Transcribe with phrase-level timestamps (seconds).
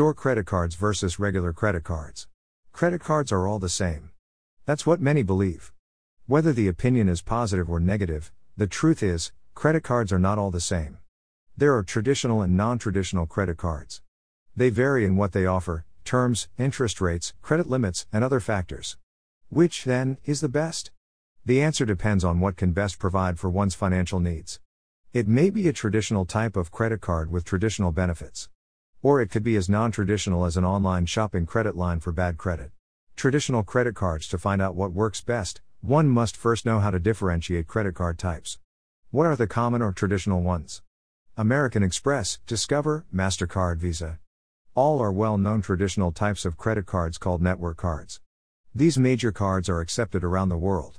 [0.00, 2.26] Store credit cards versus regular credit cards.
[2.72, 4.12] Credit cards are all the same.
[4.64, 5.74] That's what many believe.
[6.26, 10.50] Whether the opinion is positive or negative, the truth is, credit cards are not all
[10.50, 10.96] the same.
[11.54, 14.00] There are traditional and non traditional credit cards.
[14.56, 18.96] They vary in what they offer, terms, interest rates, credit limits, and other factors.
[19.50, 20.92] Which, then, is the best?
[21.44, 24.60] The answer depends on what can best provide for one's financial needs.
[25.12, 28.48] It may be a traditional type of credit card with traditional benefits.
[29.02, 32.36] Or it could be as non traditional as an online shopping credit line for bad
[32.36, 32.70] credit.
[33.16, 36.98] Traditional credit cards To find out what works best, one must first know how to
[36.98, 38.58] differentiate credit card types.
[39.10, 40.82] What are the common or traditional ones?
[41.34, 44.18] American Express, Discover, MasterCard, Visa.
[44.74, 48.20] All are well known traditional types of credit cards called network cards.
[48.74, 50.98] These major cards are accepted around the world.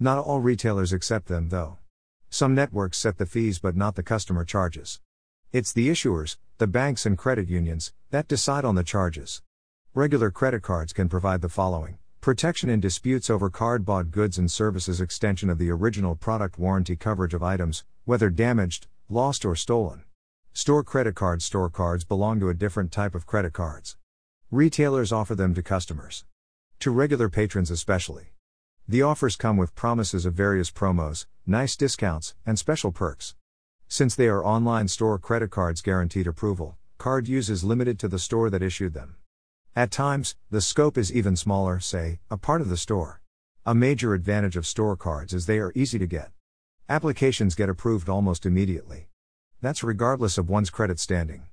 [0.00, 1.76] Not all retailers accept them, though.
[2.30, 5.00] Some networks set the fees but not the customer charges.
[5.52, 9.42] It's the issuers, the banks and credit unions, that decide on the charges.
[9.92, 14.48] Regular credit cards can provide the following protection in disputes over card bought goods and
[14.48, 20.04] services, extension of the original product warranty coverage of items, whether damaged, lost, or stolen.
[20.52, 23.96] Store credit cards Store cards belong to a different type of credit cards.
[24.52, 26.24] Retailers offer them to customers.
[26.78, 28.28] To regular patrons, especially.
[28.86, 33.34] The offers come with promises of various promos, nice discounts, and special perks.
[33.94, 38.18] Since they are online store credit cards guaranteed approval, card use is limited to the
[38.18, 39.14] store that issued them.
[39.76, 43.20] At times, the scope is even smaller, say, a part of the store.
[43.64, 46.32] A major advantage of store cards is they are easy to get.
[46.88, 49.10] Applications get approved almost immediately.
[49.60, 51.44] That's regardless of one's credit standing.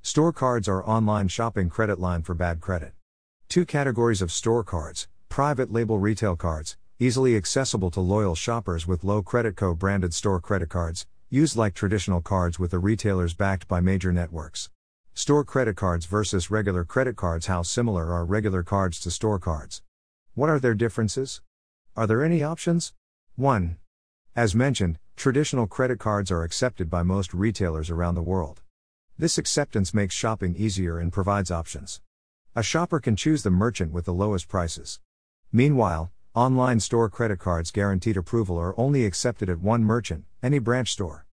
[0.00, 2.94] Store cards are online shopping credit line for bad credit.
[3.50, 9.04] Two categories of store cards private label retail cards, easily accessible to loyal shoppers with
[9.04, 13.66] low credit co branded store credit cards, used like traditional cards with the retailers backed
[13.66, 14.68] by major networks.
[15.14, 19.80] Store credit cards versus regular credit cards How similar are regular cards to store cards?
[20.34, 21.40] What are their differences?
[21.96, 22.92] Are there any options?
[23.36, 23.78] 1.
[24.36, 28.60] As mentioned, traditional credit cards are accepted by most retailers around the world.
[29.16, 32.02] This acceptance makes shopping easier and provides options.
[32.54, 35.00] A shopper can choose the merchant with the lowest prices.
[35.50, 40.92] Meanwhile, online store credit cards guaranteed approval are only accepted at one merchant, any branch
[40.92, 41.26] store.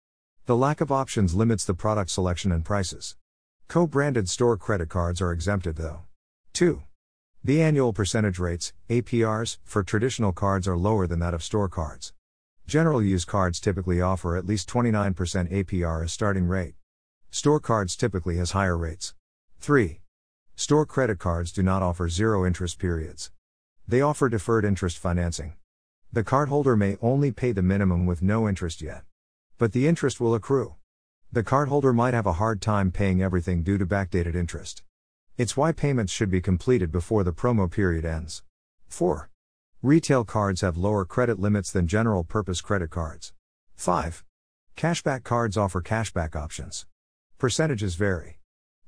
[0.50, 3.16] The lack of options limits the product selection and prices.
[3.68, 6.06] Co branded store credit cards are exempted though.
[6.54, 6.82] 2.
[7.44, 12.14] The annual percentage rates, APRs, for traditional cards are lower than that of store cards.
[12.66, 15.14] General use cards typically offer at least 29%
[15.54, 16.74] APR as starting rate.
[17.30, 19.14] Store cards typically has higher rates.
[19.60, 20.02] 3.
[20.56, 23.30] Store credit cards do not offer zero interest periods.
[23.88, 25.54] They offer deferred interest financing.
[26.12, 29.04] The cardholder may only pay the minimum with no interest yet.
[29.60, 30.76] But the interest will accrue.
[31.34, 34.84] The cardholder might have a hard time paying everything due to backdated interest.
[35.38, 38.42] It's why payments should be completed before the promo period ends.
[38.88, 39.30] 4.
[39.82, 43.34] Retail cards have lower credit limits than general purpose credit cards.
[43.76, 44.24] 5.
[44.78, 46.86] Cashback cards offer cashback options.
[47.38, 48.40] Percentages vary.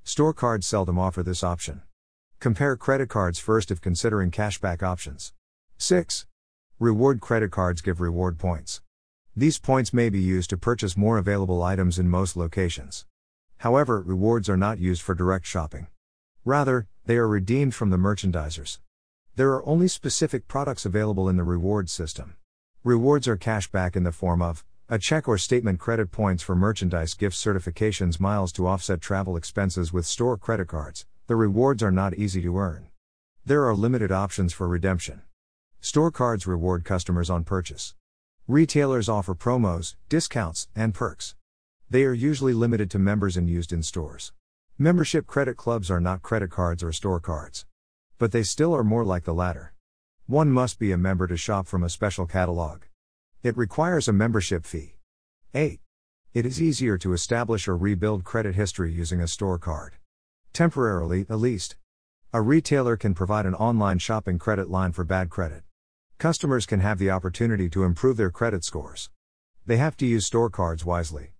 [0.05, 1.81] Store cards seldom offer this option.
[2.39, 5.33] Compare credit cards first if considering cashback options.
[5.79, 6.27] 6.
[6.79, 8.81] Reward credit cards give reward points.
[9.35, 13.05] These points may be used to purchase more available items in most locations.
[13.59, 15.87] However, rewards are not used for direct shopping.
[16.43, 18.79] Rather, they are redeemed from the merchandisers.
[19.37, 22.35] There are only specific products available in the reward system.
[22.83, 26.53] Rewards are cash back in the form of a check or statement credit points for
[26.53, 31.91] merchandise gift certifications miles to offset travel expenses with store credit cards, the rewards are
[31.91, 32.89] not easy to earn.
[33.45, 35.21] There are limited options for redemption.
[35.79, 37.95] Store cards reward customers on purchase.
[38.47, 41.35] Retailers offer promos, discounts, and perks.
[41.89, 44.33] They are usually limited to members and used in stores.
[44.77, 47.65] Membership credit clubs are not credit cards or store cards.
[48.17, 49.73] But they still are more like the latter.
[50.25, 52.83] One must be a member to shop from a special catalog.
[53.43, 54.95] It requires a membership fee.
[55.53, 55.79] 8.
[56.33, 59.97] It is easier to establish or rebuild credit history using a store card.
[60.51, 61.75] Temporarily, at least.
[62.33, 65.63] A retailer can provide an online shopping credit line for bad credit.
[66.21, 69.09] Customers can have the opportunity to improve their credit scores.
[69.65, 71.33] They have to use store cards wisely.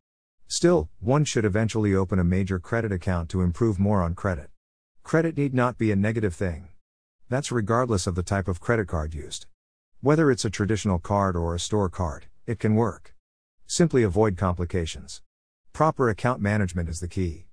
[0.47, 4.49] Still, one should eventually open a major credit account to improve more on credit.
[5.03, 6.69] Credit need not be a negative thing.
[7.29, 9.45] That's regardless of the type of credit card used.
[9.99, 13.13] Whether it's a traditional card or a store card, it can work.
[13.67, 15.21] Simply avoid complications.
[15.73, 17.45] Proper account management is the key.